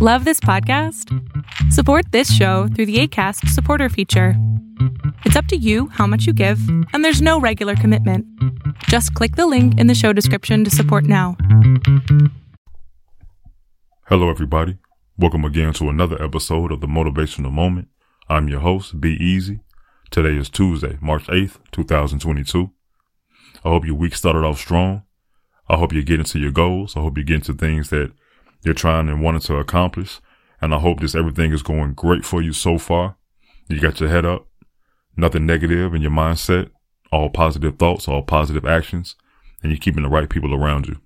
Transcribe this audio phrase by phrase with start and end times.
[0.00, 1.12] Love this podcast?
[1.72, 4.34] Support this show through the ACAST supporter feature.
[5.24, 6.60] It's up to you how much you give,
[6.92, 8.24] and there's no regular commitment.
[8.84, 11.36] Just click the link in the show description to support now.
[14.06, 14.78] Hello, everybody.
[15.18, 17.88] Welcome again to another episode of the Motivational Moment.
[18.28, 19.58] I'm your host, Beazy.
[20.12, 22.70] Today is Tuesday, March 8th, 2022.
[23.64, 25.02] I hope your week started off strong.
[25.68, 26.96] I hope you're getting to your goals.
[26.96, 28.12] I hope you're getting to things that
[28.62, 30.20] you're trying and wanting to accomplish.
[30.60, 33.16] And I hope this everything is going great for you so far.
[33.68, 34.48] You got your head up,
[35.16, 36.70] nothing negative in your mindset,
[37.12, 39.14] all positive thoughts, all positive actions,
[39.62, 40.96] and you're keeping the right people around you.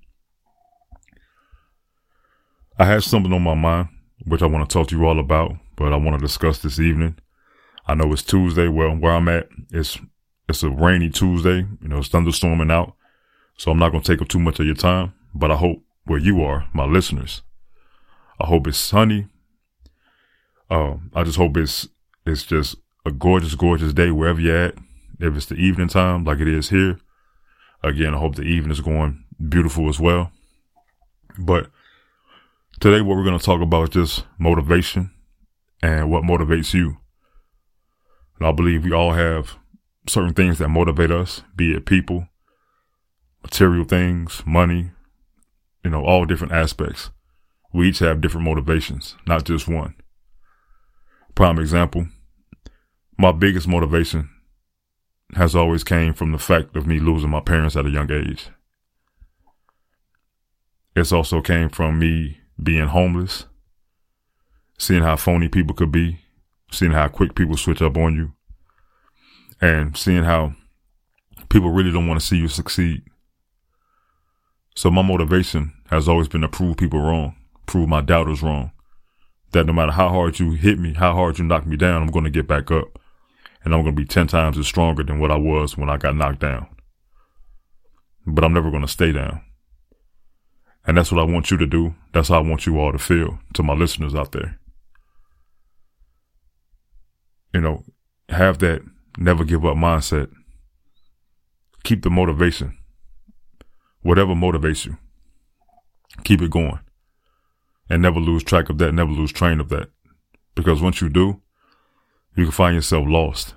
[2.79, 3.89] I had something on my mind,
[4.25, 6.81] which I want to talk to you all about, but I want to discuss this
[6.81, 7.17] evening.
[7.87, 8.69] I know it's Tuesday.
[8.69, 9.99] Well, where I'm at, it's
[10.49, 11.67] it's a rainy Tuesday.
[11.81, 12.95] You know, it's thunderstorming out,
[13.57, 15.15] so I'm not going to take up too much of your time.
[15.35, 17.43] But I hope where you are, my listeners,
[18.41, 19.29] I hope it's sunny.
[20.71, 21.89] Um, I just hope it's
[22.27, 24.75] it's just a gorgeous, gorgeous day wherever you're at.
[25.21, 26.99] If it's the evening time, like it is here,
[27.83, 30.33] again, I hope the evening is going beautiful as well.
[31.39, 31.71] But
[32.81, 35.13] today, what we're going to talk about is just motivation
[35.83, 36.99] and what motivates you.
[38.39, 39.57] And I believe we all have
[40.09, 42.27] certain things that motivate us, be it people,
[43.43, 44.91] material things, money,
[45.85, 47.11] you know, all different aspects.
[47.73, 49.95] We each have different motivations, not just one.
[51.35, 52.09] Prime example,
[53.17, 54.29] my biggest motivation
[55.35, 58.49] has always came from the fact of me losing my parents at a young age.
[60.95, 63.47] It's also came from me being homeless,
[64.79, 66.19] seeing how phony people could be,
[66.71, 68.33] seeing how quick people switch up on you,
[69.61, 70.55] and seeing how
[71.49, 73.03] people really don't want to see you succeed.
[74.75, 78.73] So my motivation has always been to prove people wrong, prove my doubters wrong.
[79.53, 82.11] That no matter how hard you hit me, how hard you knock me down, I'm
[82.11, 82.99] going to get back up.
[83.65, 85.99] And I'm going to be 10 times as stronger than what I was when I
[85.99, 86.67] got knocked down.
[88.27, 89.43] But I'm never going to stay down.
[90.87, 91.95] And that's what I want you to do.
[92.13, 94.59] That's how I want you all to feel to my listeners out there.
[97.55, 97.85] You know,
[98.31, 98.83] have that
[99.19, 100.31] never give up mindset.
[101.85, 102.79] Keep the motivation
[104.03, 104.97] whatever motivates you.
[106.25, 106.81] Keep it going.
[107.89, 109.91] And never lose track of that, never lose train of that.
[110.55, 111.41] Because once you do,
[112.37, 113.55] you can find yourself lost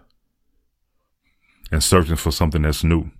[1.71, 3.11] and searching for something that's new.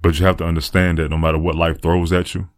[0.00, 2.48] But you have to understand that no matter what life throws at you,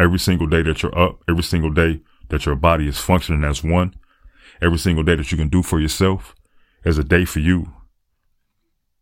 [0.00, 3.62] every single day that you're up, every single day that your body is functioning as
[3.62, 3.94] one,
[4.62, 6.34] every single day that you can do for yourself
[6.84, 7.72] is a day for you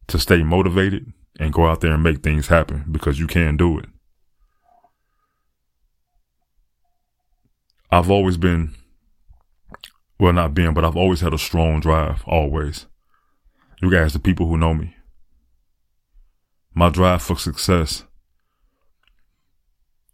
[0.09, 3.79] to stay motivated and go out there and make things happen because you can do
[3.79, 3.87] it.
[7.91, 8.75] I've always been,
[10.19, 12.87] well, not been, but I've always had a strong drive, always.
[13.83, 14.97] You guys, the people who know me.
[16.75, 18.05] My drive for success,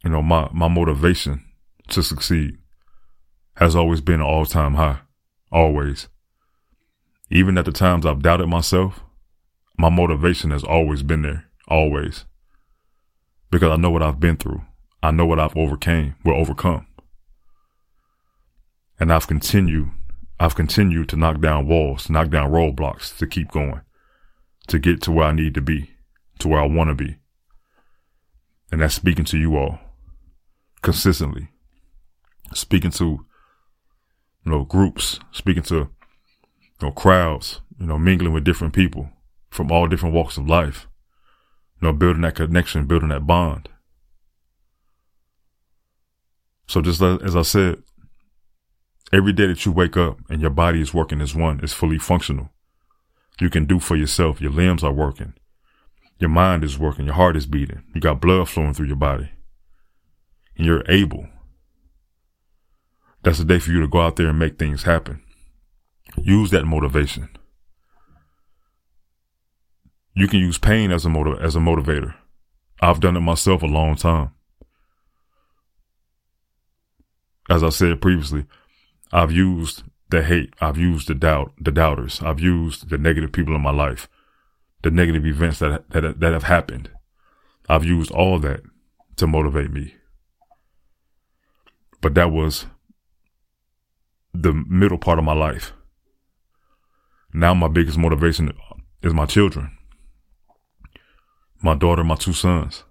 [0.02, 1.44] you know, my, my motivation
[1.88, 2.58] to succeed
[3.56, 4.98] has always been an all time high.
[5.52, 6.08] Always.
[7.30, 9.00] Even at the times I've doubted myself,
[9.78, 12.24] my motivation has always been there, always.
[13.50, 14.62] Because I know what I've been through.
[15.02, 16.86] I know what I've overcame, will overcome.
[18.98, 19.90] And I've continued,
[20.40, 23.80] I've continued to knock down walls, knock down roadblocks to keep going,
[24.66, 25.92] to get to where I need to be,
[26.40, 27.16] to where I want to be.
[28.72, 29.78] And that's speaking to you all
[30.82, 31.48] consistently,
[32.52, 33.04] speaking to,
[34.44, 35.88] you know, groups, speaking to, you
[36.82, 39.10] know, crowds, you know, mingling with different people,
[39.50, 40.86] from all different walks of life.
[41.80, 43.68] You know, building that connection, building that bond.
[46.66, 47.82] So just as I said,
[49.12, 51.98] every day that you wake up and your body is working as one, is fully
[51.98, 52.50] functional.
[53.40, 54.40] You can do for yourself.
[54.40, 55.34] Your limbs are working.
[56.18, 57.06] Your mind is working.
[57.06, 57.84] Your heart is beating.
[57.94, 59.30] You got blood flowing through your body.
[60.56, 61.28] And you're able.
[63.22, 65.22] That's the day for you to go out there and make things happen.
[66.16, 67.28] Use that motivation.
[70.18, 72.12] You can use pain as a motiv- as a motivator.
[72.82, 74.32] I've done it myself a long time.
[77.48, 78.44] As I said previously,
[79.12, 83.54] I've used the hate, I've used the doubt, the doubters, I've used the negative people
[83.54, 84.08] in my life,
[84.82, 86.90] the negative events that that that have happened.
[87.68, 88.62] I've used all that
[89.18, 89.94] to motivate me.
[92.00, 92.66] But that was
[94.34, 95.74] the middle part of my life.
[97.32, 98.52] Now my biggest motivation
[99.00, 99.77] is my children
[101.62, 102.84] my daughter, my two sons.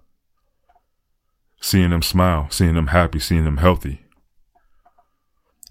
[1.60, 4.00] Seeing them smile, seeing them happy, seeing them healthy.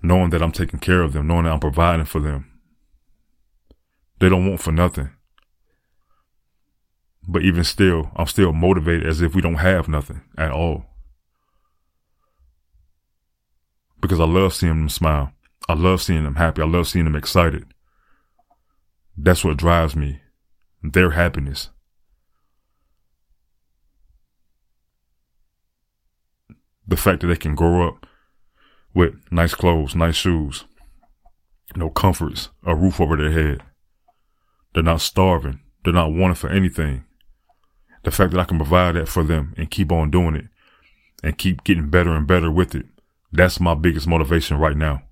[0.01, 2.51] knowing that I'm taking care of them, knowing that I'm providing for them.
[4.19, 5.11] They don't want for nothing.
[7.27, 10.85] But even still, I'm still motivated as if we don't have nothing at all.
[13.99, 15.33] Because I love seeing them smile.
[15.67, 16.61] I love seeing them happy.
[16.61, 17.65] I love seeing them excited.
[19.17, 20.21] That's what drives me.
[20.81, 21.69] Their happiness.
[26.87, 28.05] The fact that they can grow up
[28.93, 30.65] with nice clothes, nice shoes,
[31.75, 33.63] no comforts, a roof over their head.
[34.73, 35.59] They're not starving.
[35.83, 37.05] They're not wanting for anything.
[38.03, 40.45] The fact that I can provide that for them and keep on doing it
[41.23, 42.85] and keep getting better and better with it.
[43.31, 45.03] That's my biggest motivation right now.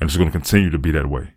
[0.00, 1.34] And it's going to continue to be that way.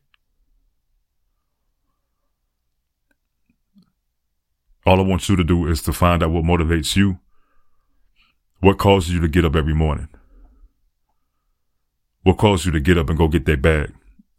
[4.86, 7.20] All I want you to do is to find out what motivates you.
[8.60, 10.08] What causes you to get up every morning?
[12.24, 13.94] What causes you to get up and go get that bag,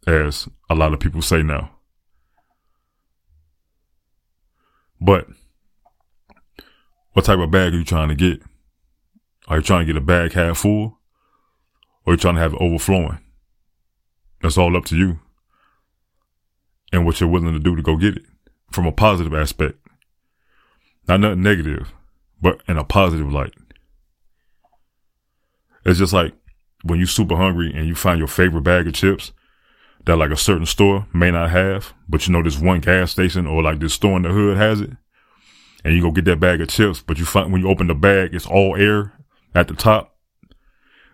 [0.05, 1.71] as a lot of people say now?
[4.99, 5.27] But
[7.13, 8.41] what type of bag are you trying to get?
[9.47, 10.97] Are you trying to get a bag half full?
[12.05, 13.19] Or are you trying to have it overflowing?
[14.41, 15.19] That's all up to you.
[16.91, 18.25] And what you're willing to do to go get it
[18.71, 19.77] from a positive aspect.
[21.07, 21.93] Not nothing negative,
[22.41, 23.53] but in a positive light.
[25.87, 26.33] It's just like
[26.83, 29.31] when you're super hungry and you find your favorite bag of chips
[30.05, 33.47] that like a certain store may not have, but you know this one gas station
[33.47, 34.91] or like this store in the hood has it.
[35.83, 37.95] And you go get that bag of chips, but you find when you open the
[37.95, 39.13] bag, it's all air
[39.55, 40.15] at the top.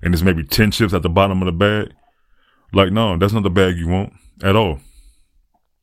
[0.01, 1.93] And there's maybe 10 chips at the bottom of the bag.
[2.73, 4.79] Like, no, that's not the bag you want at all.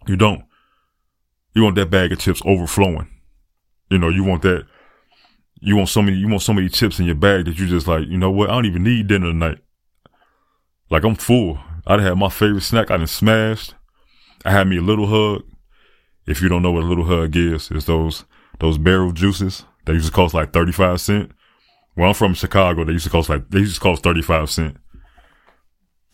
[0.08, 0.44] You don't.
[1.54, 3.08] You want that bag of chips overflowing.
[3.88, 4.66] You know, you want that.
[5.61, 6.17] You want so many.
[6.17, 8.09] You want so many chips in your bag that you just like.
[8.09, 8.51] You know what?
[8.51, 9.59] I don't even need dinner tonight.
[10.89, 11.59] Like I'm full.
[11.87, 12.91] I'd have my favorite snack.
[12.91, 13.75] I done smashed.
[14.45, 15.45] I had me a little hug.
[16.27, 18.25] If you don't know what a little hug is, it's those
[18.59, 21.33] those barrel juices that used to cost like thirty five cent.
[21.95, 24.51] Where I'm from Chicago, they used to cost like they used to cost thirty five
[24.51, 24.77] cent.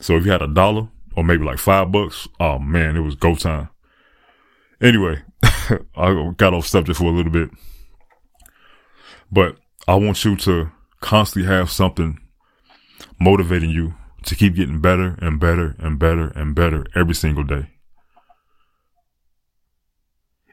[0.00, 3.14] So if you had a dollar or maybe like five bucks, oh man, it was
[3.14, 3.68] go time.
[4.80, 5.22] Anyway,
[5.96, 7.50] I got off subject for a little bit.
[9.30, 9.56] But
[9.88, 10.70] I want you to
[11.00, 12.18] constantly have something
[13.20, 13.94] motivating you
[14.24, 17.70] to keep getting better and better and better and better every single day.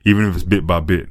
[0.05, 1.09] Even if it's bit by bit.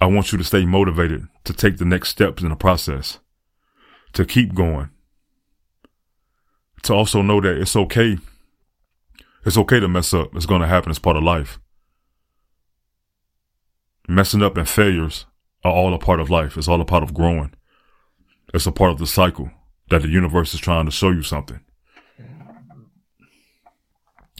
[0.00, 3.18] I want you to stay motivated to take the next steps in the process,
[4.14, 4.90] to keep going,
[6.82, 8.18] to also know that it's okay.
[9.44, 10.34] It's okay to mess up.
[10.34, 10.90] It's going to happen.
[10.90, 11.58] It's part of life.
[14.08, 15.26] Messing up and failures
[15.64, 16.56] are all a part of life.
[16.56, 17.52] It's all a part of growing.
[18.52, 19.50] It's a part of the cycle
[19.90, 21.60] that the universe is trying to show you something.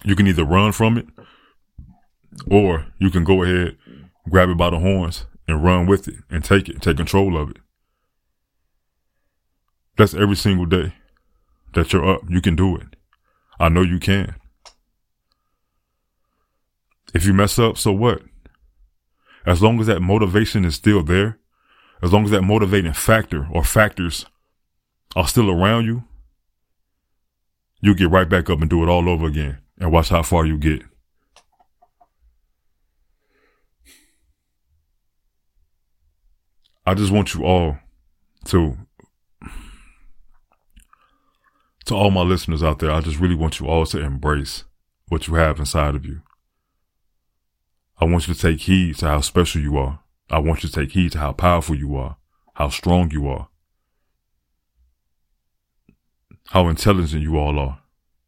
[0.02, 1.06] You can either run from it
[2.50, 3.76] or you can go ahead,
[4.28, 7.50] grab it by the horns and run with it and take it, take control of
[7.50, 7.58] it.
[9.96, 10.94] That's every single day
[11.74, 12.22] that you're up.
[12.28, 12.96] You can do it.
[13.58, 14.36] I know you can.
[17.12, 18.22] If you mess up, so what?
[19.46, 21.38] As long as that motivation is still there,
[22.02, 24.26] as long as that motivating factor or factors
[25.16, 26.04] are still around you,
[27.80, 30.44] you get right back up and do it all over again and watch how far
[30.44, 30.82] you get.
[36.86, 37.78] I just want you all
[38.46, 38.76] to
[41.86, 44.64] to all my listeners out there, I just really want you all to embrace
[45.08, 46.22] what you have inside of you.
[48.00, 50.00] I want you to take heed to how special you are.
[50.30, 52.16] I want you to take heed to how powerful you are,
[52.54, 53.48] how strong you are,
[56.48, 57.82] how intelligent you all are.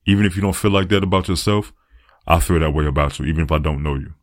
[0.04, 1.72] Even if you don't feel like that about yourself,
[2.26, 4.14] I feel that way about you, even if I don't know you.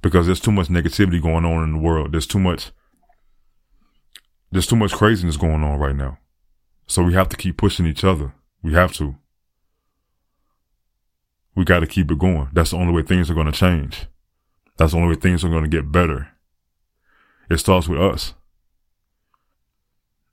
[0.00, 2.12] Because there's too much negativity going on in the world.
[2.12, 2.70] There's too much,
[4.50, 6.18] there's too much craziness going on right now.
[6.86, 8.32] So we have to keep pushing each other.
[8.62, 9.16] We have to.
[11.56, 12.48] We got to keep it going.
[12.52, 14.06] That's the only way things are going to change.
[14.76, 16.28] That's the only way things are going to get better.
[17.50, 18.34] It starts with us.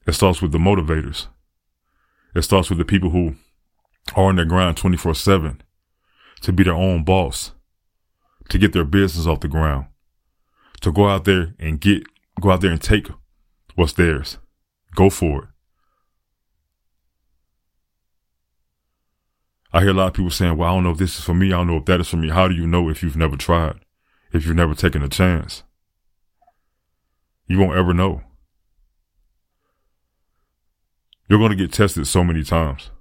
[0.05, 1.27] It starts with the motivators.
[2.35, 3.35] It starts with the people who
[4.15, 5.61] are on their grind 24 7
[6.41, 7.53] to be their own boss,
[8.49, 9.85] to get their business off the ground,
[10.81, 12.03] to go out there and get,
[12.41, 13.07] go out there and take
[13.75, 14.39] what's theirs.
[14.93, 15.49] Go for it.
[19.73, 21.33] I hear a lot of people saying, well, I don't know if this is for
[21.33, 21.47] me.
[21.47, 22.29] I don't know if that is for me.
[22.29, 23.79] How do you know if you've never tried?
[24.31, 25.63] If you've never taken a chance?
[27.47, 28.21] You won't ever know.
[31.27, 32.91] You're going to get tested so many times.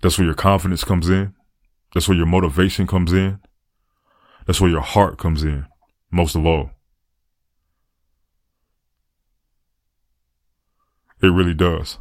[0.00, 1.34] That's where your confidence comes in.
[1.92, 3.40] That's where your motivation comes in.
[4.46, 5.66] That's where your heart comes in,
[6.10, 6.70] most of all.
[11.22, 11.98] It really does.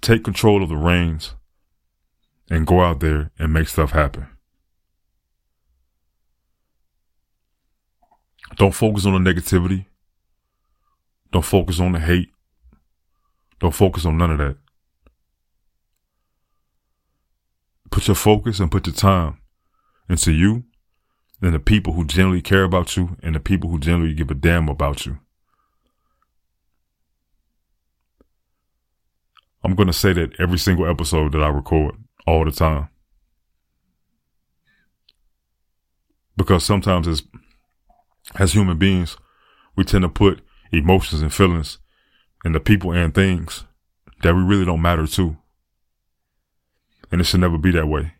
[0.00, 1.34] Take control of the reins
[2.50, 4.28] and go out there and make stuff happen.
[8.56, 9.86] Don't focus on the negativity.
[11.32, 12.28] Don't focus on the hate.
[13.58, 14.56] Don't focus on none of that.
[17.90, 19.38] Put your focus and put your time
[20.08, 20.64] into you
[21.40, 24.34] and the people who generally care about you and the people who generally give a
[24.34, 25.18] damn about you.
[29.64, 31.94] I'm going to say that every single episode that I record
[32.26, 32.90] all the time.
[36.36, 37.22] Because sometimes as
[38.36, 39.16] as human beings,
[39.74, 41.78] we tend to put emotions and feelings
[42.44, 43.64] in the people and things
[44.22, 45.36] that we really don't matter to.
[47.10, 48.12] And it should never be that way.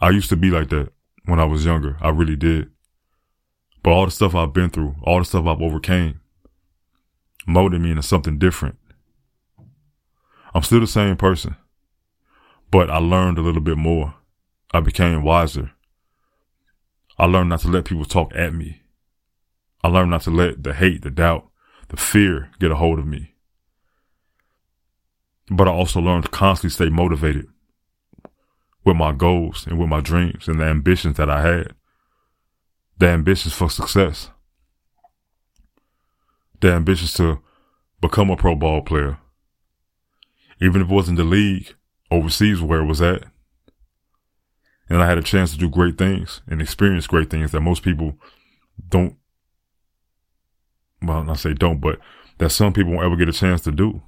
[0.00, 0.92] I used to be like that
[1.24, 1.96] when I was younger.
[2.00, 2.70] I really did.
[3.82, 6.20] But all the stuff I've been through, all the stuff I've overcame,
[7.46, 8.76] molded me into something different.
[10.54, 11.56] I'm still the same person,
[12.70, 14.14] but I learned a little bit more.
[14.72, 15.72] I became wiser.
[17.18, 18.82] I learned not to let people talk at me.
[19.82, 21.48] I learned not to let the hate, the doubt,
[21.88, 23.34] the fear get a hold of me.
[25.50, 27.46] But I also learned to constantly stay motivated
[28.84, 31.74] with my goals and with my dreams and the ambitions that I had.
[32.98, 34.30] The ambitions for success.
[36.64, 37.40] The ambitions to
[38.00, 39.18] become a pro ball player.
[40.62, 41.74] Even if it wasn't the league,
[42.10, 43.24] overseas where it was at.
[44.88, 47.82] And I had a chance to do great things and experience great things that most
[47.82, 48.18] people
[48.88, 49.18] don't,
[51.02, 51.98] well, not say don't, but
[52.38, 54.00] that some people won't ever get a chance to do.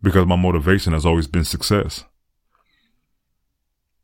[0.00, 2.04] Because my motivation has always been success.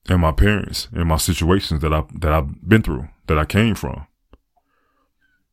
[0.09, 3.77] And my parents and my situations that I that I've been through, that I came
[3.77, 4.09] from.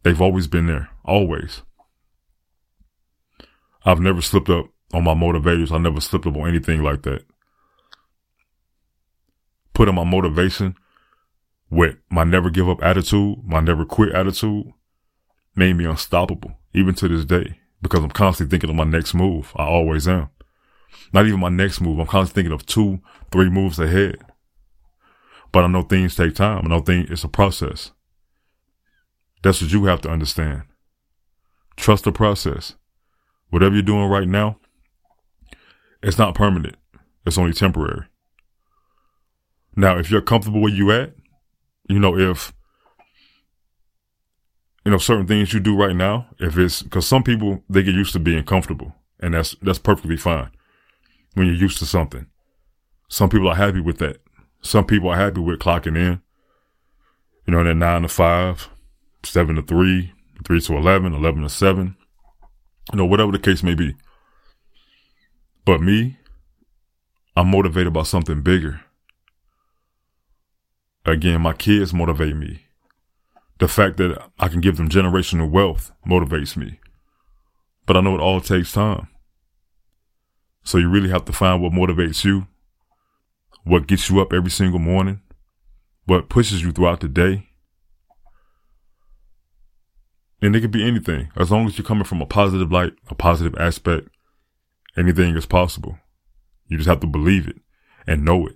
[0.07, 1.63] They've always been there, always.
[3.83, 5.69] I've never slipped up on my motivators.
[5.69, 7.25] I never slipped up on anything like that.
[9.73, 10.75] Putting my motivation
[11.69, 14.71] with my never give up attitude, my never quit attitude,
[15.57, 19.51] made me unstoppable, even to this day, because I'm constantly thinking of my next move.
[19.57, 20.29] I always am.
[21.11, 21.99] Not even my next move.
[21.99, 24.19] I'm constantly thinking of two, three moves ahead.
[25.51, 26.63] But I know things take time.
[26.63, 27.91] I know things, it's a process.
[29.43, 30.63] That's what you have to understand.
[31.75, 32.75] Trust the process.
[33.49, 34.59] Whatever you're doing right now,
[36.03, 36.75] it's not permanent.
[37.25, 38.05] It's only temporary.
[39.75, 41.13] Now, if you're comfortable where you at,
[41.87, 42.51] you know, if,
[44.83, 47.93] you know, certain things you do right now, if it's, cause some people, they get
[47.93, 50.49] used to being comfortable and that's, that's perfectly fine
[51.35, 52.27] when you're used to something.
[53.07, 54.17] Some people are happy with that.
[54.61, 56.21] Some people are happy with clocking in,
[57.45, 58.69] you know, that nine to five,
[59.27, 60.13] seven to three,
[60.45, 61.95] three to 11, 11 to seven,
[62.91, 63.95] you know, whatever the case may be.
[65.65, 66.17] But me,
[67.35, 68.81] I'm motivated by something bigger.
[71.05, 72.63] Again, my kids motivate me.
[73.59, 76.79] The fact that I can give them generational wealth motivates me.
[77.85, 79.07] But I know it all takes time.
[80.63, 82.47] So you really have to find what motivates you,
[83.63, 85.21] what gets you up every single morning,
[86.05, 87.46] what pushes you throughout the day,
[90.41, 91.29] and it could be anything.
[91.35, 94.09] As long as you're coming from a positive light, a positive aspect,
[94.97, 95.97] anything is possible.
[96.67, 97.57] You just have to believe it
[98.05, 98.55] and know it.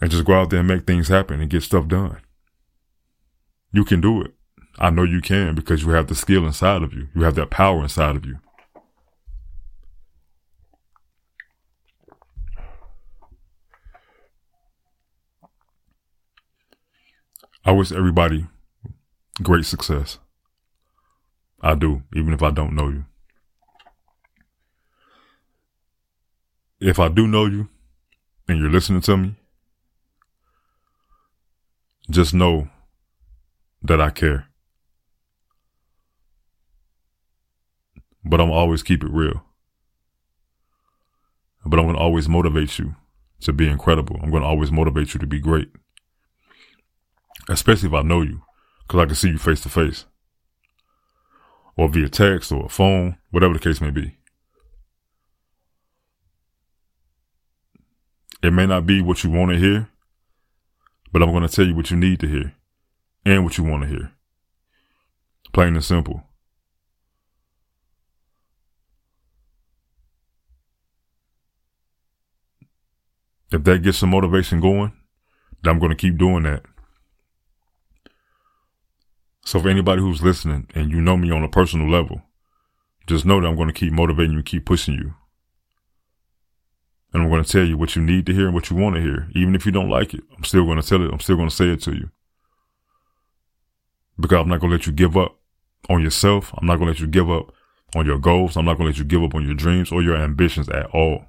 [0.00, 2.20] And just go out there and make things happen and get stuff done.
[3.72, 4.32] You can do it.
[4.78, 7.08] I know you can because you have the skill inside of you.
[7.14, 8.38] You have that power inside of you.
[17.64, 18.46] I wish everybody
[19.42, 20.18] great success.
[21.60, 23.04] I do, even if I don't know you.
[26.80, 27.68] If I do know you
[28.46, 29.34] and you're listening to me,
[32.10, 32.68] just know
[33.82, 34.46] that I care.
[38.24, 39.42] But I'm always keep it real.
[41.64, 42.94] But I'm going to always motivate you
[43.40, 44.18] to be incredible.
[44.22, 45.70] I'm going to always motivate you to be great.
[47.48, 48.42] Especially if I know you
[48.88, 50.06] because I can see you face to face
[51.76, 54.16] or via text or a phone, whatever the case may be.
[58.42, 59.90] It may not be what you want to hear,
[61.12, 62.54] but I'm going to tell you what you need to hear
[63.26, 64.12] and what you want to hear.
[65.52, 66.22] Plain and simple.
[73.50, 74.92] If that gets some motivation going,
[75.62, 76.64] then I'm going to keep doing that.
[79.48, 82.20] So for anybody who's listening and you know me on a personal level,
[83.06, 85.14] just know that I'm going to keep motivating you keep pushing you.
[87.14, 88.96] And I'm going to tell you what you need to hear and what you want
[88.96, 89.30] to hear.
[89.34, 91.10] Even if you don't like it, I'm still going to tell it.
[91.10, 92.10] I'm still going to say it to you.
[94.20, 95.38] Because I'm not going to let you give up
[95.88, 96.52] on yourself.
[96.58, 97.50] I'm not going to let you give up
[97.96, 98.54] on your goals.
[98.54, 100.90] I'm not going to let you give up on your dreams or your ambitions at
[100.90, 101.24] all.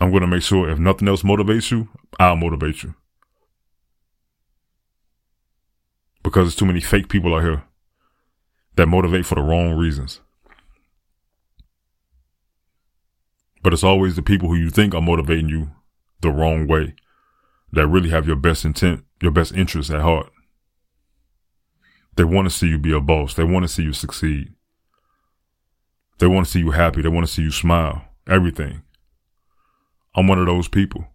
[0.00, 2.94] I'm going to make sure if nothing else motivates you, I'll motivate you.
[6.26, 7.62] Because there's too many fake people out here
[8.74, 10.20] that motivate for the wrong reasons.
[13.62, 15.70] But it's always the people who you think are motivating you
[16.22, 16.96] the wrong way
[17.70, 20.32] that really have your best intent, your best interests at heart.
[22.16, 23.34] They want to see you be a boss.
[23.34, 24.52] They want to see you succeed.
[26.18, 27.02] They want to see you happy.
[27.02, 28.04] They want to see you smile.
[28.28, 28.82] Everything.
[30.16, 31.06] I'm one of those people.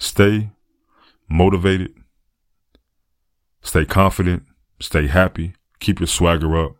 [0.00, 0.50] Stay
[1.28, 1.94] motivated,
[3.60, 4.44] stay confident,
[4.80, 6.76] stay happy, keep your swagger up,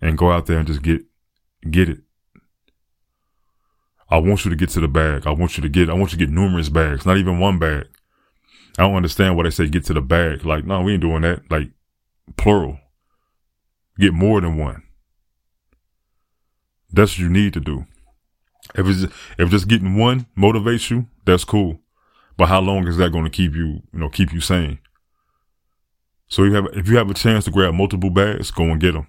[0.00, 1.02] and go out there and just get
[1.70, 2.00] get it.
[4.08, 5.26] I want you to get to the bag.
[5.26, 7.58] I want you to get I want you to get numerous bags, not even one
[7.58, 7.86] bag.
[8.78, 10.46] I don't understand why they say get to the bag.
[10.46, 11.50] Like, no, we ain't doing that.
[11.50, 11.68] Like
[12.38, 12.78] plural.
[13.98, 14.84] Get more than one.
[16.90, 17.84] That's what you need to do.
[18.74, 21.80] If it's if just getting one motivates you, that's cool.
[22.36, 24.78] But how long is that going to keep you, you know, keep you sane?
[26.28, 28.92] So you have if you have a chance to grab multiple bags, go and get
[28.92, 29.06] them.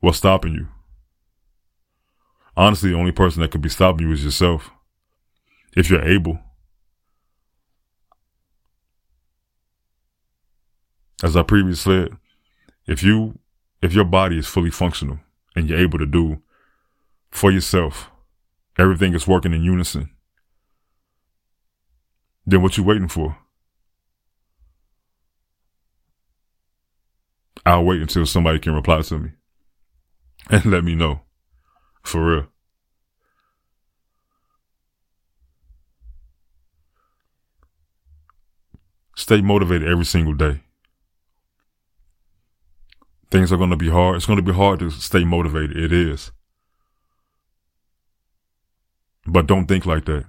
[0.00, 0.68] What's stopping you?
[2.56, 4.70] Honestly, the only person that could be stopping you is yourself.
[5.76, 6.40] If you're able.
[11.22, 12.16] As I previously said,
[12.86, 13.38] if you
[13.82, 15.20] if your body is fully functional,
[15.56, 16.42] and you're able to do
[17.30, 18.10] for yourself,
[18.78, 20.10] everything is working in unison,
[22.46, 23.36] then what you waiting for?
[27.64, 29.30] I'll wait until somebody can reply to me
[30.50, 31.20] and let me know.
[32.02, 32.46] For real.
[39.16, 40.62] Stay motivated every single day.
[43.30, 44.16] Things are going to be hard.
[44.16, 45.76] It's going to be hard to stay motivated.
[45.76, 46.32] It is.
[49.26, 50.24] But don't think like that.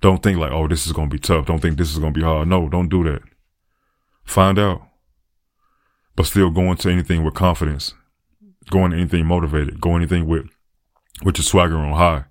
[0.00, 1.46] Don't think like, oh, this is going to be tough.
[1.46, 2.48] Don't think this is going to be hard.
[2.48, 3.22] No, don't do that.
[4.24, 4.82] Find out.
[6.16, 7.94] But still go into anything with confidence.
[8.70, 9.80] Go into anything motivated.
[9.80, 10.46] Go anything with,
[11.22, 12.24] with your swagger on high.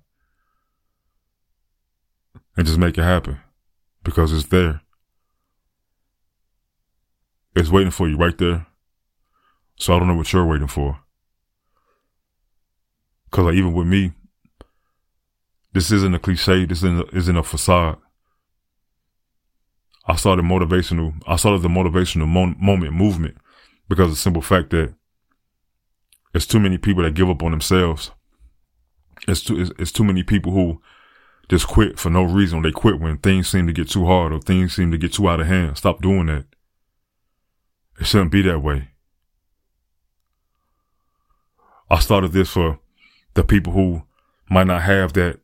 [2.56, 3.38] And just make it happen.
[4.02, 4.80] Because it's there.
[7.54, 8.66] It's waiting for you right there
[9.80, 10.98] so I don't know what you're waiting for.
[13.30, 14.12] Cause like even with me,
[15.72, 16.64] this isn't a cliche.
[16.64, 17.98] This isn't a, isn't a facade.
[20.06, 21.14] I started motivational.
[21.26, 23.36] I started the motivational mo- moment movement
[23.88, 24.94] because of the simple fact that
[26.34, 28.10] it's too many people that give up on themselves.
[29.28, 30.80] It's too, it's, it's too many people who
[31.48, 32.62] just quit for no reason.
[32.62, 35.28] They quit when things seem to get too hard or things seem to get too
[35.28, 35.76] out of hand.
[35.76, 36.46] Stop doing that.
[38.00, 38.88] It shouldn't be that way.
[41.90, 42.78] I started this for
[43.34, 44.02] the people who
[44.48, 45.40] might not have that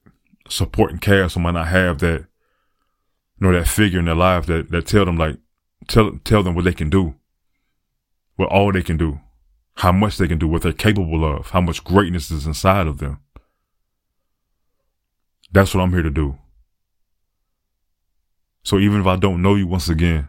[0.53, 2.27] supporting cast or might not have that,
[3.39, 5.37] you know, that figure in their life that, that tell them like,
[5.89, 7.15] tell, tell them what they can do,
[8.37, 9.21] what all they can do,
[9.77, 12.99] how much they can do, what they're capable of, how much greatness is inside of
[12.99, 13.21] them.
[15.53, 16.39] That's what I'm here to do.
[18.63, 20.29] So even if I don't know you once again,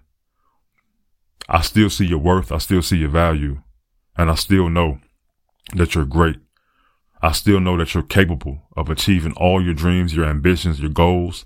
[1.49, 2.51] I still see your worth.
[2.51, 3.61] I still see your value.
[4.17, 4.99] And I still know
[5.75, 6.37] that you're great.
[7.21, 11.45] I still know that you're capable of achieving all your dreams, your ambitions, your goals,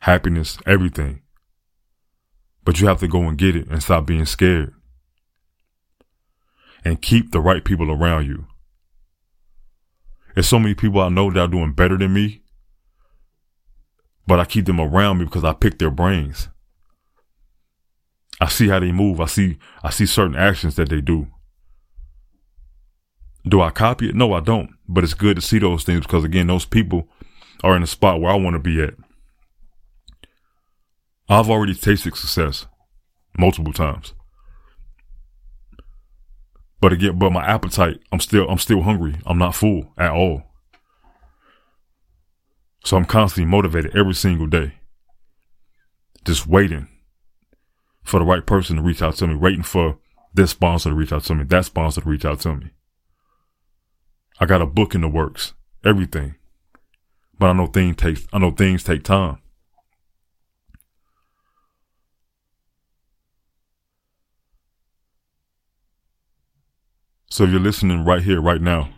[0.00, 1.22] happiness, everything.
[2.64, 4.74] But you have to go and get it and stop being scared.
[6.84, 8.46] And keep the right people around you.
[10.34, 12.42] There's so many people I know that are doing better than me,
[14.26, 16.48] but I keep them around me because I pick their brains.
[18.40, 19.20] I see how they move.
[19.20, 21.28] I see, I see certain actions that they do.
[23.48, 24.14] Do I copy it?
[24.14, 24.70] No, I don't.
[24.88, 27.08] But it's good to see those things because again, those people
[27.62, 28.94] are in a spot where I want to be at.
[31.28, 32.66] I've already tasted success
[33.38, 34.14] multiple times.
[36.80, 39.16] But again, but my appetite, I'm still, I'm still hungry.
[39.24, 40.42] I'm not full at all.
[42.84, 44.74] So I'm constantly motivated every single day.
[46.24, 46.88] Just waiting
[48.02, 49.98] for the right person to reach out to me, waiting for
[50.34, 52.70] this sponsor to reach out to me, that sponsor to reach out to me.
[54.38, 56.34] I got a book in the works, everything.
[57.38, 59.38] But I know things take I know things take time.
[67.30, 68.90] So if you're listening right here, right now,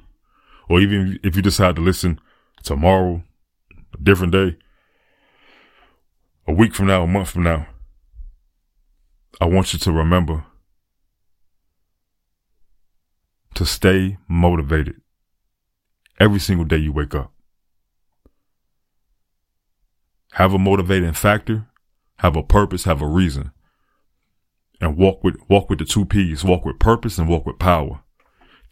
[0.68, 2.20] or even if you decide to listen
[2.62, 3.22] tomorrow,
[3.94, 4.56] a different day,
[6.46, 7.66] a week from now, a month from now,
[9.40, 10.44] I want you to remember
[13.54, 15.00] to stay motivated
[16.20, 17.32] every single day you wake up.
[20.32, 21.66] Have a motivating factor,
[22.18, 23.52] have a purpose, have a reason.
[24.80, 28.02] And walk with walk with the two P's, walk with purpose and walk with power.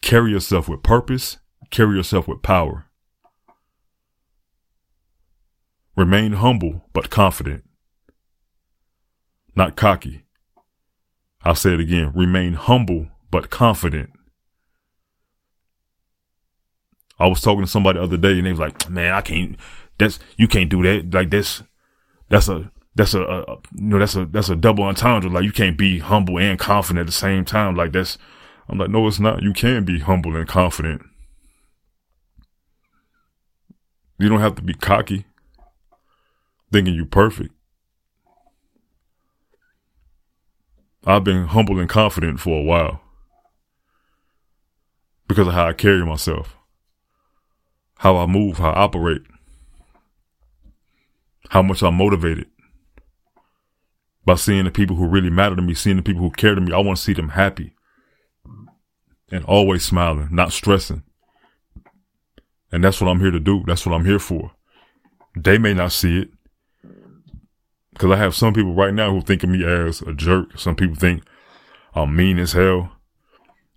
[0.03, 1.39] Carry yourself with purpose,
[1.71, 2.87] carry yourself with power.
[5.97, 7.65] Remain humble but confident.
[9.57, 10.27] Not cocky.
[11.43, 12.13] I'll say it again.
[12.15, 14.11] Remain humble but confident.
[17.19, 19.57] I was talking to somebody the other day and they was like, man, I can't,
[19.99, 21.13] that's, you can't do that.
[21.15, 21.63] Like that's,
[22.29, 25.31] that's a, that's a, a, you know, that's a, that's a double entendre.
[25.31, 27.75] Like you can't be humble and confident at the same time.
[27.75, 28.19] Like that's,
[28.69, 29.43] I'm like, no, it's not.
[29.43, 31.03] You can be humble and confident.
[34.19, 35.27] You don't have to be cocky,
[36.73, 37.55] thinking you perfect.
[41.05, 43.01] I've been humble and confident for a while
[45.29, 46.57] because of how I carry myself
[47.97, 49.23] how I move, how I operate,
[51.51, 52.47] how much I'm motivated
[54.25, 56.61] by seeing the people who really matter to me, seeing the people who care to
[56.61, 56.73] me.
[56.73, 57.75] I want to see them happy
[59.31, 61.03] and always smiling, not stressing.
[62.71, 63.63] And that's what I'm here to do.
[63.67, 64.53] That's what I'm here for.
[65.37, 66.31] They may not see it
[67.93, 70.59] because I have some people right now who think of me as a jerk.
[70.59, 71.23] Some people think
[71.95, 72.93] I'm mean as hell,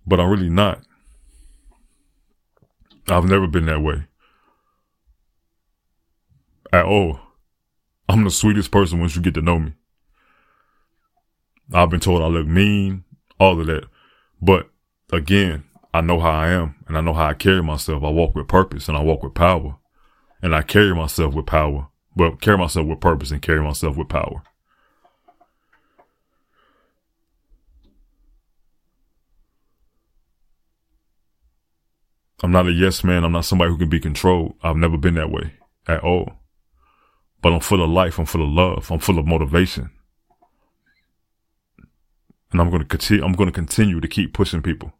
[0.06, 0.82] but I'm really not.
[3.08, 4.06] I've never been that way
[6.72, 7.20] at all.
[8.08, 9.74] I'm the sweetest person once you get to know me.
[11.72, 13.04] I've been told I look mean,
[13.38, 13.84] all of that.
[14.42, 14.68] But
[15.12, 18.02] again, I know how I am and I know how I carry myself.
[18.02, 19.76] I walk with purpose and I walk with power.
[20.42, 21.88] And I carry myself with power.
[22.16, 24.42] Well, carry myself with purpose and carry myself with power.
[32.42, 33.22] I'm not a yes man.
[33.22, 34.54] I'm not somebody who can be controlled.
[34.62, 35.52] I've never been that way
[35.86, 36.39] at all
[37.42, 38.18] but I'm full of life.
[38.18, 38.90] I'm full of love.
[38.90, 39.90] I'm full of motivation.
[42.52, 44.92] And I'm going to continue, I'm going to continue to keep pushing people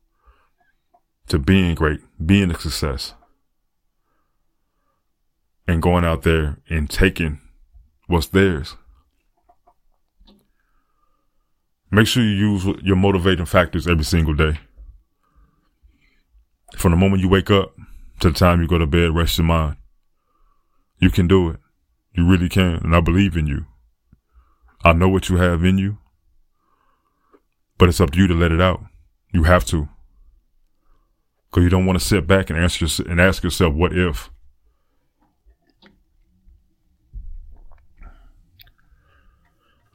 [1.28, 3.14] to being great, being a success
[5.66, 7.40] and going out there and taking
[8.06, 8.76] what's theirs.
[11.92, 14.58] Make sure you use your motivating factors every single day.
[16.76, 17.74] From the moment you wake up
[18.20, 19.76] to the time you go to bed, rest your mind.
[20.98, 21.59] You can do it.
[22.12, 22.80] You really can.
[22.82, 23.66] And I believe in you.
[24.84, 25.98] I know what you have in you,
[27.76, 28.82] but it's up to you to let it out.
[29.32, 29.88] You have to.
[31.52, 34.30] Cause you don't want to sit back and answer and ask yourself, what if?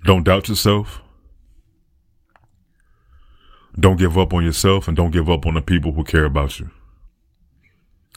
[0.03, 1.01] Don't doubt yourself.
[3.79, 6.59] Don't give up on yourself and don't give up on the people who care about
[6.59, 6.69] you.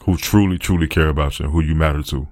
[0.03, 2.27] Who truly, truly care about you who you matter to.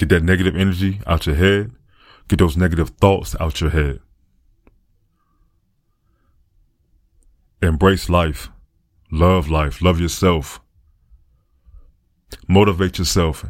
[0.00, 1.72] Get that negative energy out your head.
[2.26, 4.00] Get those negative thoughts out your head.
[7.60, 8.48] Embrace life.
[9.12, 9.82] Love life.
[9.82, 10.62] Love yourself.
[12.48, 13.44] Motivate yourself.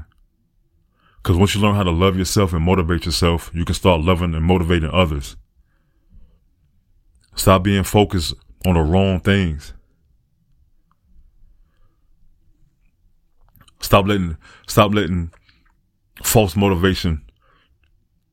[1.22, 4.34] Because once you learn how to love yourself and motivate yourself, you can start loving
[4.34, 5.36] and motivating others.
[7.36, 8.34] Stop being focused
[8.66, 9.72] on the wrong things.
[13.80, 14.36] Stop letting,
[14.66, 15.30] stop letting
[16.22, 17.22] false motivation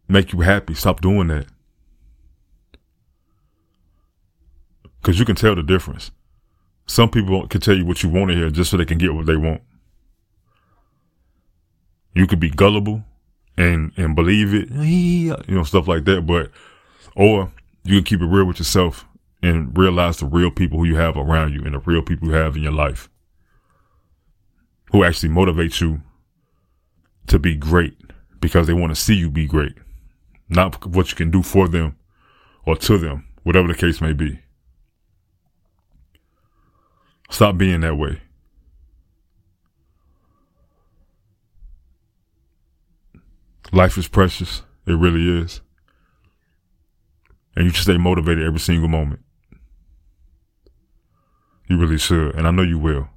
[0.08, 0.74] make you happy.
[0.74, 1.48] Stop doing that.
[5.04, 6.12] Cause you can tell the difference.
[6.86, 9.14] Some people can tell you what you want to hear just so they can get
[9.14, 9.62] what they want.
[12.14, 13.04] You could be gullible
[13.58, 16.26] and, and believe it, you know, stuff like that.
[16.26, 16.52] But,
[17.16, 17.52] or
[17.84, 19.06] you can keep it real with yourself
[19.42, 22.34] and realize the real people who you have around you and the real people you
[22.34, 23.10] have in your life
[24.92, 26.02] who actually motivate you
[27.28, 27.98] to be great
[28.40, 29.76] because they want to see you be great,
[30.50, 31.98] not what you can do for them
[32.66, 34.40] or to them, whatever the case may be.
[37.30, 38.22] Stop being that way.
[43.72, 44.64] Life is precious.
[44.86, 45.62] It really is.
[47.56, 49.22] And you should stay motivated every single moment.
[51.68, 52.36] You really should.
[52.36, 53.10] And I know you will.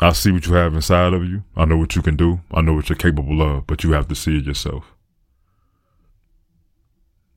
[0.00, 1.44] I see what you have inside of you.
[1.56, 2.40] I know what you can do.
[2.52, 4.92] I know what you're capable of, but you have to see it yourself.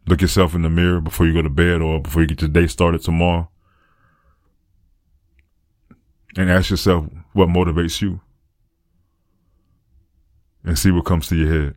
[0.08, 2.50] Look yourself in the mirror before you go to bed or before you get your
[2.50, 3.50] day started tomorrow.
[6.36, 8.22] And ask yourself what motivates you.
[10.64, 11.76] And see what comes to your head.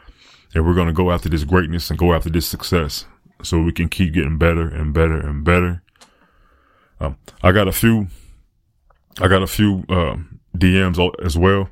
[0.53, 3.05] and we're to go after this greatness and go after this success
[3.41, 5.83] so we can keep getting better and better and better.
[6.99, 8.07] Um, I got a few,
[9.19, 11.69] I got a few, um, DMs as well.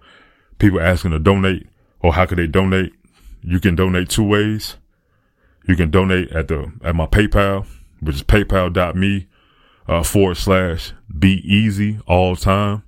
[0.59, 1.67] People asking to donate
[2.03, 2.93] or how could they donate?
[3.41, 4.75] You can donate two ways.
[5.65, 7.65] You can donate at the at my PayPal,
[8.01, 9.27] which is paypal.me
[9.87, 12.83] uh, forward slash beazy all time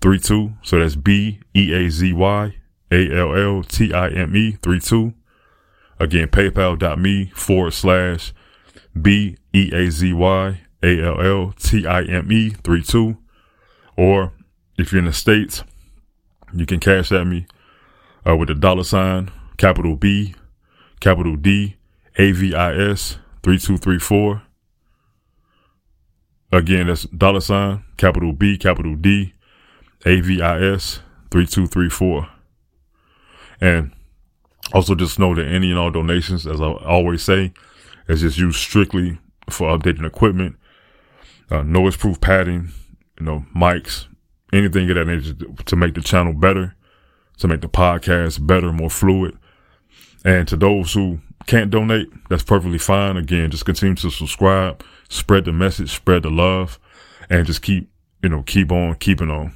[0.00, 0.54] three two.
[0.62, 2.56] So that's B E A Z Y
[2.90, 5.14] A L L T I M E three two.
[5.98, 8.34] Again, paypal.me forward slash
[9.00, 13.16] B E A Z Y A L L T I M E three two.
[13.96, 14.32] Or
[14.76, 15.62] if you're in the States,
[16.52, 17.46] you can cash at me
[18.26, 20.34] uh, with the dollar sign, capital B,
[21.00, 21.76] capital D,
[22.18, 24.42] AVIS 3234.
[26.52, 29.34] Again, that's dollar sign, capital B, capital D,
[30.04, 32.28] AVIS 3234.
[33.60, 33.92] And
[34.72, 37.52] also just know that any and all donations, as I always say,
[38.08, 40.56] is just used strictly for updating equipment,
[41.50, 42.70] uh, noise proof padding,
[43.18, 44.06] you know, mics,
[44.52, 45.34] anything of that nature
[45.64, 46.75] to make the channel better
[47.38, 49.36] to make the podcast better, more fluid.
[50.24, 53.16] And to those who can't donate, that's perfectly fine.
[53.16, 56.78] Again, just continue to subscribe, spread the message, spread the love,
[57.30, 57.90] and just keep,
[58.22, 59.52] you know, keep on keeping on.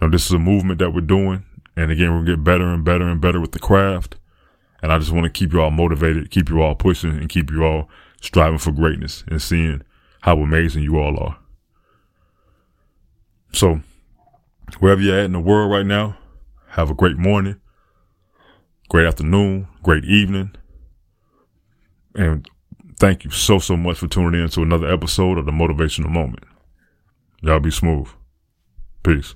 [0.00, 1.44] Now, this is a movement that we're doing.
[1.76, 4.16] And again, we'll get better and better and better with the craft.
[4.82, 7.50] And I just want to keep you all motivated, keep you all pushing, and keep
[7.50, 7.88] you all
[8.20, 9.82] striving for greatness and seeing
[10.20, 11.38] how amazing you all are.
[13.52, 13.80] So,
[14.80, 16.16] wherever you're at in the world right now,
[16.68, 17.60] have a great morning,
[18.88, 20.54] great afternoon, great evening.
[22.14, 22.48] And
[22.98, 26.44] thank you so, so much for tuning in to another episode of the Motivational Moment.
[27.42, 28.08] Y'all be smooth.
[29.02, 29.34] Peace.